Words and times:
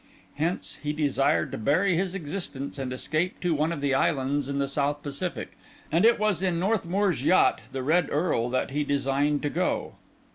Hence, 0.37 0.79
he 0.81 0.93
desired 0.93 1.51
to 1.51 1.59
bury 1.59 1.95
his 1.95 2.15
existence 2.15 2.79
and 2.79 2.91
escape 2.91 3.39
to 3.41 3.53
one 3.53 3.71
of 3.71 3.81
the 3.81 3.93
islands 3.93 4.49
in 4.49 4.57
the 4.57 4.67
South 4.67 5.03
Pacific, 5.03 5.51
and 5.91 6.05
it 6.05 6.17
was 6.17 6.41
in 6.41 6.59
Northmour's 6.59 7.23
yacht, 7.23 7.61
the 7.71 7.83
Red 7.83 8.09
Earl, 8.11 8.49
that 8.49 8.71
he 8.71 8.83
designed 8.83 9.43
to 9.43 9.51
go. 9.51 9.93